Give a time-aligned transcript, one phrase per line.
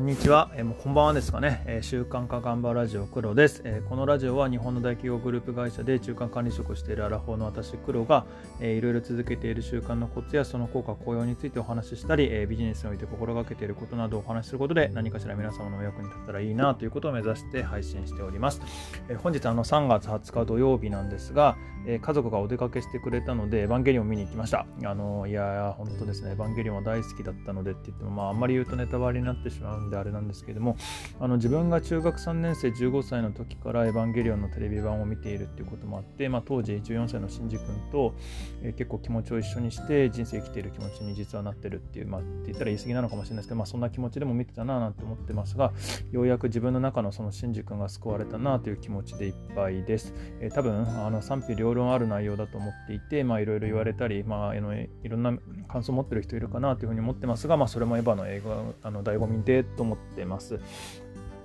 [0.00, 8.24] んにちは、えー、もうこんばんはですかね、えー、週刊化頑張ラジオ黒です、えー、このラジオは日本の大企業グループ会社で中間管理職をしているアラフォーの私黒が、
[8.60, 18.62] えー、いろいろ続けている習慣のコツやその効果効用についてお話ししたり、えー、ビジネスにおいて心がけていることなどをお話しすることで何かしら皆様のお役に立ったらいいなということを目指して配信しております、
[19.10, 24.66] えー、本日あの3月20日土曜日なんですが、えー、家族がお出かけしてくれたのでエヴァンゲリオン見に行きました。
[24.84, 26.30] あのいや本当ですね。
[26.30, 30.76] エヴァンゲリオンは大好きだったのでって言ってもまああんまり言うとネタバレになってしまうんであれなんですけども
[31.18, 38.14] あの自分が中学3年生15歳の時からエヴァンゲリオンのテレビ版を見ているっていうこともあって、まあ、当時14歳のシンジ君と、
[38.62, 45.72] えー、結構気持ちを一緒にして人生生きている気持ちに実はなってるっていう、まあ、って言ったら言い過ぎなのかもしれないですけど、まあ、そんな気持ちでも見てたななんて思ってますが
[46.12, 55.32] ようやく自分の中のそのシンジ君が救われたなという気持ちでいっぱいです、えー、多分あの賛否両論ある内容だと思っていて、まあ、いろいろ言われたり、まあ、いろんな
[55.68, 60.60] 感想を持ってる人いるかなというふうに思ってますが、まあ、それもエヴァの映画あの醍醐味でと思ってます。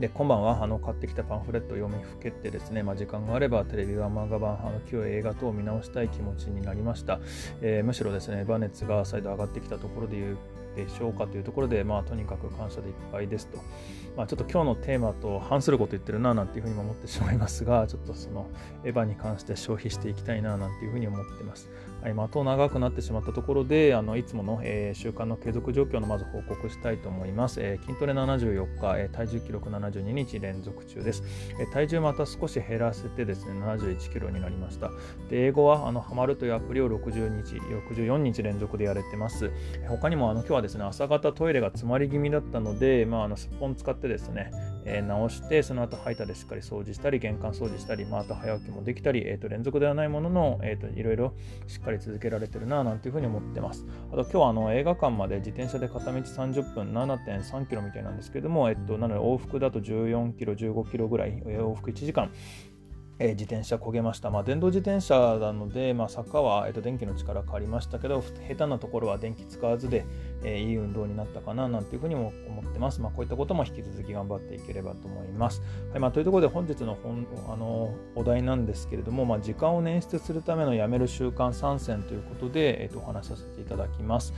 [0.00, 7.20] で今晩はあの買ってきたパンフレットを読みふけてですね、まあ、時間があればテレビ版漫画版あの旧映画等を見直したい気持ちになりました、
[7.60, 10.38] えー、むしろですねバネツが再度上がってきたところで言う
[10.74, 13.58] でしょうかというところで、まあ、とにかく感謝でいっぱいですと。
[14.16, 18.46] まあ、ちょっと今日のテーマと反すること言ってるななんていうふうに思ってしまいますが、 ちょっとその
[18.84, 21.70] エヴァに関して消費していきたいななんていうふうに思ってます。
[22.02, 27.60] はい、的長くなってしまったところで、あのいつもの、えー、習慣の継続状況のまず報告したいと思います。
[27.62, 31.22] えー、筋トレ74日、えー、体重記録72日連続中です、
[31.60, 34.90] え体重また少し減らせてですね、71キロになりました。
[35.30, 37.54] で英語はあのハマるというアプリを60日、
[37.88, 39.52] 64日連続でやれてます。
[39.88, 44.50] 他にもあの今日はですね、朝方トイレが詰まり気味だったので、まあ、あのスッポン使ってですね、
[44.84, 51.34] えー、直して、その後吐いたでしっかり掃除したり、玄関掃除したり、まあ、あと早起きもできたり、えー、と連続ではないものの、えー、といろいろ
[51.66, 53.86] しっかり続けられてるな、なんていうふうに思ってます。
[54.12, 62.30] あと今日はあの映画館まで自転車で片道30分、7.3 k m みたいなんですけども、えっ、と、なので往復だと14キロ、15キロぐらい、往復1時間、
[63.22, 64.30] えー、自転車焦げました。
[64.30, 70.04] まあ、電動自転車なので、まあ、坂は、えー、と電気の力変わりましたけど、下手なところは電気使わずで、
[70.42, 73.00] えー、いい運動になったかななんていうふうにも思ってます。
[73.00, 75.62] まあ、こういったことも引き続き頑張っていければと思います。
[75.92, 84.34] はいまあ、というところで本日の本あのお題なんですけれども、まあ、時間を捻出するためのやめる習慣参戦ということで、えー、とお話しさせていただきます。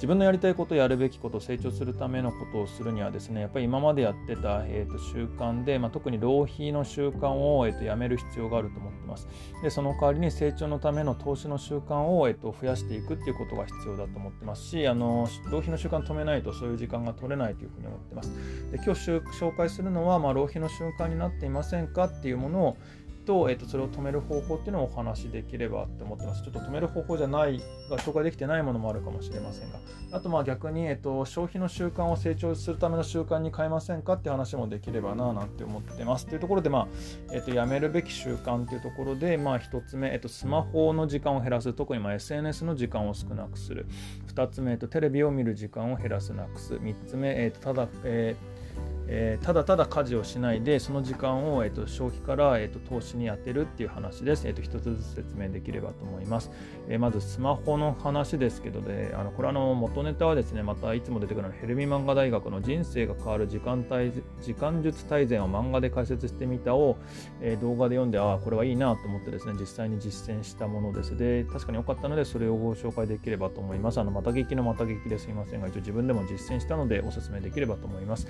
[0.00, 9.28] 自分のやりたいこと、やるべきこと、成長するためのことをするにはですね、やっぱり今までやってた、えーと、習慣で、まあ、特に浪費の習慣を、えーと、やめる必要があると思ってます。
[9.62, 18.32] で、その代わりに成長のための投資の習慣を、えーと、増やしていくっていうことが必要だと思ってますし、あの浪費の習慣止めないとそういう時間が取れないというふうに思ってます。
[18.72, 22.76] で今日紹介するのは、まあ、浪費の習慣になっていませんかっていうものを
[23.30, 26.42] と、えー、とそれを止める方法っていうのをお話しできればって思ってます。
[26.42, 29.78] ちょっと止める方法じゃないが紹介できてないものもあるかもしれませんが、
[30.10, 36.26] あとまあ逆に、えー、と消費の習慣を成長するための習慣に変えませんかって話もできればななんて思ってます。
[36.26, 36.88] というところで、まあ
[37.30, 43.86] えー、とやめるべき習慣っていうところで、まあ、1つ目、えー、とスマホの時間を減らす、特にま SNS の時間を少なくする。
[44.34, 46.74] 2つ目、えー、とテレビを見る時間を減らすなくす。
[46.74, 48.70] 3つ目、えー、とただ、えー
[49.12, 54.46] えー、ただただ家事をしないでその時間を、えーと、消費から、えーと、投資に充てるっていう話です。
[54.46, 56.50] えーと、一つずつ説明できればと思います。
[56.88, 66.96] えー、まずスマホの話ですけどで、あのこれあの元ネタはですね、またいつも出てくるヘルミ漫画大学の人生が変わる時間帯時間術大全を漫画で解説してみたを、
[67.40, 71.16] えー、動画で読んで、ああ、これはいいなと思ってですね、実際に実践したものです。
[71.16, 73.98] で、確かに良かったので、それをご紹介できればと思います。
[73.98, 78.28] あの、また劇のまた劇ですいませんが、一応自分でも実践したのでお勧めできればと思います。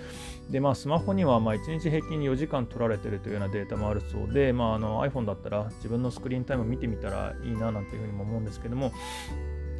[0.49, 8.93] で、まあ、まスマホにはま1日平均4時間取られてるというようなデータもあるそうで、まあ、あの iPhone だったら自分のスクリーンタイム見てみたらいいななんていうふうにも思うんですけども、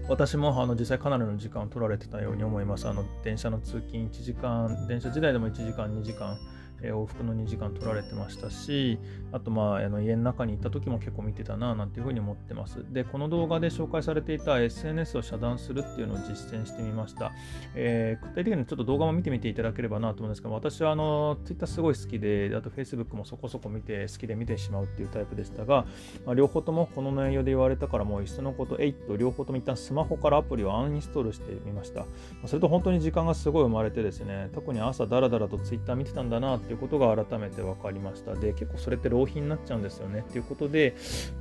[0.09, 2.89] 私もあの実際かなりの時間を取られてたように思います。
[2.89, 6.37] あの電車の通勤1時間、電車時代でも1時間、2時間
[6.83, 8.99] え往復の2時間取られてましたし、
[9.33, 12.85] あと、まあ、あの家の中に行った時も結構見てたななんていうふうに思ってます。
[12.93, 17.33] で、この動画で紹介されていた SNS を遮断するっていうのを実践してみました。
[17.75, 25.85] えー、具体的にちょっと動画も見てみていただければなと思うんですけど、私はあの Twitter すごい好きで、あと Facebook もそこそこ見て好きで見てしまうっていうタイプでしたが、
[26.25, 32.05] まあ、両方ともこの内容で言われたからもういっそのこと8両方とも一旦スマホからアプリをアンインストールしてみました。
[32.47, 38.35] それと本当に時間がすごい生まれてですね、特に朝ダラダラと Twitter 見てたんだなっていうことが改めて分かりました。
[38.35, 40.25] で、結構それって浪費になっちゃうんですよね。
[40.31, 40.95] ということで、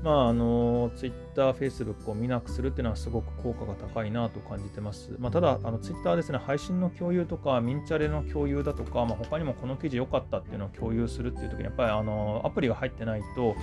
[0.03, 5.15] まあ、あの、Twitter、Facebook を見なくするっていうのはすごく効果が高いなと感じてます。
[5.19, 13.55] まあ、ただ、あの Twitter ですね、配信の共有とか、ミンチャレの共有だとか、まあ、他にもこの記事良かったっていうのを共有するっていう時に、やっぱりあのアプリが入ってないと、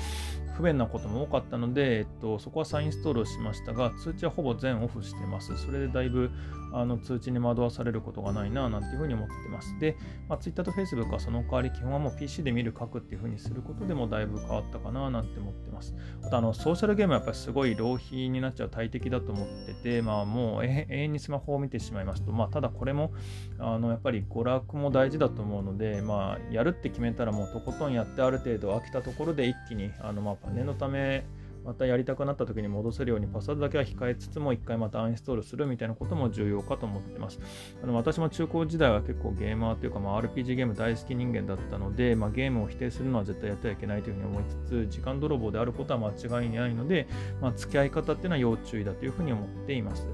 [0.57, 5.57] 不便なことも多かったので、えっと、そこは再インストールしましたが、通知はほぼ全オフしてます。
[5.59, 6.31] それでだいぶ
[6.73, 9.79] あの通知に惑わされることがないな、なんていうふうに思ってます。
[9.79, 9.97] で、
[10.29, 15.95] まあ、Twitter と Facebook はその代わり基本はもう PC で見る書くっていうふうにすることでもだいぶ変わったかな、なんて思ってます。
[16.25, 23.13] あとあの、ソーシャルゲームはやっぱりすごい浪費になっちゃう大敵だと思ってて、まあもう永遠にスマホを見てしまいますと、まあただこれも
[23.59, 31.25] あのやっぱり娯楽も大事だと思うので、まあやるって決めたらもうとことんやってある程度飽きたところで一気にあのまあ念のため
[31.67, 37.41] またやりたくなった時に戻せるようにパスワードだけは控えつつも一回またアンインストールするみたいなことも重要かと思ってます。
[37.83, 47.09] あの私も中高時代は結構ゲーマーというか、まあ、RPG ゲーム大好き人間だったので、まあ、ゲームを否定するのは絶対やってはいけないというふうに思いつつ、時間泥棒であることは間違いないので、
[47.43, 50.07] まあ、付き合い方っていうのは要注意だというふうに思っています。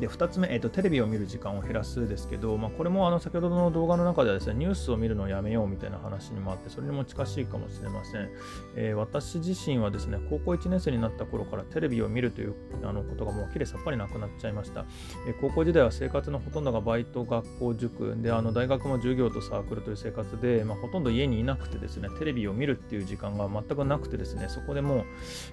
[0.00, 8.30] で2つ目、えーと、テレビを見る時間を減らすですけど、まあ、これもあの先ほどの動画の中ではですねニュースを見るのをやめようみたいな話にもあってそれにも近しいかもしれません、
[8.76, 14.84] えー、私自身はですね高校1年生になった頃からテレビを見るというあのことがもうきれいさっぱりなくなっちゃいました、
[15.26, 25.04] えー、高校時代は生活のほとんどがバイト学校塾であの大学も授業とサークルという生活で、まあ、ほとんど家にいなくてですねテレビを見るっていう時間が全くなくてですねそこでもう、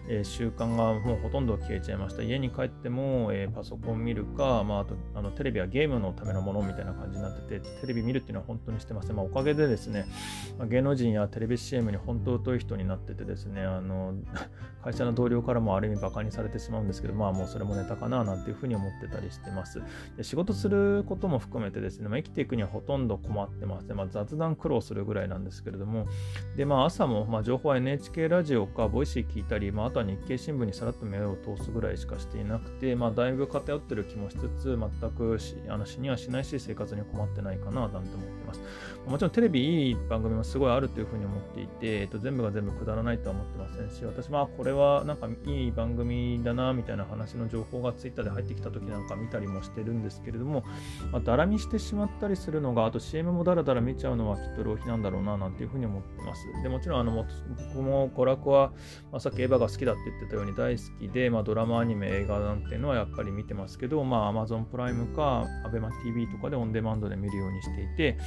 [0.08, 2.24] えー、習慣がもうほとんど消えちゃいました。
[2.24, 9.16] 家に帰っても、えパソコン見るか、まあ、あとあのテレビはゲームのためのものみたいな感じになってて、テレビ見るっていうのは本当にしてません。
[9.16, 10.06] まあ、おかげでですね、
[10.58, 14.14] まあ、芸能人やテレビ CM に本当疎い人になっててですね、あの
[14.84, 19.82] 会社の同僚からもある意味バカにされてしまうんですけど、まあもうそれもネタかななんていうふうに思ってたりしてます。
[20.18, 23.96] で仕事することも含めてですね、まあ、生きていくにはほとんど困ってません。
[23.96, 26.08] まあ、雑談苦労するぐらいなんですけれども、
[26.56, 35.38] で、まあ朝も、まあ、情報は NHK ラジオか、 Voicy 聞いたり、まあ、あとは日経新聞にさらっと目を通すぐらいしかしていなくて、まあ、だいぶ偏ってる気もしつつ、全く
[35.70, 38.62] あの死にはしないし、生活に困ってないかな、なんて思ってます。
[39.08, 50.64] もちろんテレビいい番組もすごいあるというふうに思っていて、えっと、全部が全部くだらないとは思ってませんし、私はこれはなんかいい番組だなみたいな話の情報がツイッターで入ってきた時なんか見たりもしてるんですけれども、
[51.12, 56.46] まあ、だらみしてしまったりするのが、あと CM もだらだら見ちゃうのはきっと浪費なんだろうななんていうふうに思ってます。
[56.62, 57.26] でもちろんあの
[57.74, 58.72] 僕も娯楽は、
[59.12, 68.18] まあ、さっきエヴァが好きだって言ってたように大好きで、まあ、ドラマ、アニメ、映画なんていうのはやっぱり見てますけど、まあ、Amazon プライムか ABEMATV とかでオンデマンドで見るようにしていて、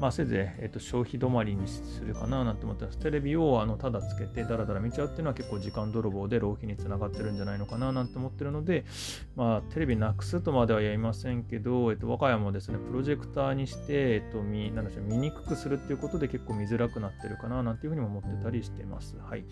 [0.00, 2.98] まあ、せいぜい、えっと、消費止まりにするかななんて思ってます。
[2.98, 8.84] テレビをあのただつけてダラダラ見ちゃうっていうのは結構時間泥棒で浪費につながってるんじゃないのかななんて思ってるので、
[9.36, 19.16] まあ、テレビなくすとまでは言いませんけど、えっと、我が家もですね、プロジェクターにして、えっと、見なんでしょう見にくくするっていうことで結構見づらくなってるかななんていうふうにも思ってたりしてます。
[19.18, 19.44] はい。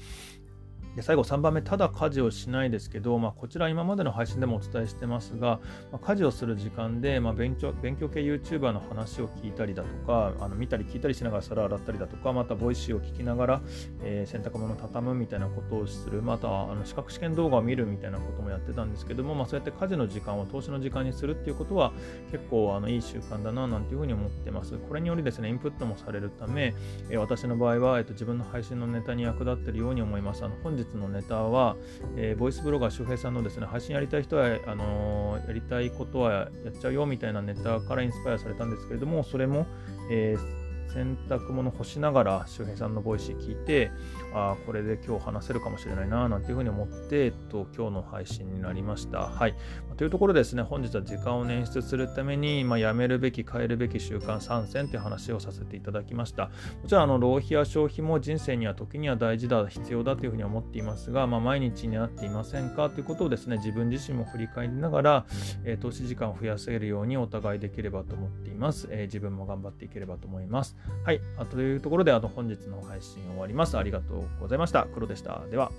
[0.96, 5.60] で最後3番目、ただ家事をしないですけど、まあ、こちら今までの配信でもお伝えしてますが、
[5.90, 13.62] まあ、家事をする時間で、まあ、勉強勉強系 YouTuber の話を聞いたりだとか、あの見たり聞いたりしながら皿洗ったりだとか、また Voicy を聞きながら、
[14.02, 21.92] えー、洗濯物を畳むみたいなことをする、またあの資格試験動画を見るみたいなこともやってたんですけども、まあ、そうやって家事の時間を投資の時間にするっていうことは
[22.30, 24.78] 結構あのいい習慣だななんていうふうに思ってます。
[24.78, 26.74] これによりですね、インプットもされるため、
[27.10, 30.44] えー、私の場合は、えーと、自分の配信のネタに役立ってるように思います。
[30.44, 31.76] あの本日のネタは
[32.16, 36.32] えー、ボイスブロガー周平さんのですね、配信やりたい人は、あのー、やりたいことは
[36.64, 39.66] やっちゃうよみたいなネタからインスパイアされたんですけれども、それも、
[40.10, 43.90] えー洗濯物干しながら周平さんの Voicy 聞いて、
[44.32, 49.20] ああ、これで今日話せるかもしれないな、なんていうふうに思って、えっと、今日の配信になりました。
[49.20, 49.54] はい。
[49.96, 56.50] というところですね、本日は時間を捻出するために、まあ、やめるべき、変えるべき習慣3選という話をさせていただきました。
[56.82, 62.90] もちろん、あの、浪費や消費も人生には時には大事だ、必要だというふうに思っていますが、まあ、毎日になっていませんか？
[62.90, 65.26] ということをですね、自分自身も振り返りながら、
[65.64, 68.88] えー、投資時間を増やせるようにお互いできればと思っています。
[68.90, 70.73] えー、自分も頑張っていければと思います。
[71.04, 71.20] はい。
[71.50, 73.76] というところで、あの、本日の配信終わります。
[73.76, 74.86] ありがとうございました。
[74.86, 75.42] 黒でした。
[75.50, 75.70] では。